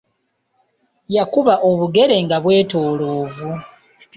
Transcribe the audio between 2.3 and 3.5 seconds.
bwetoolovu.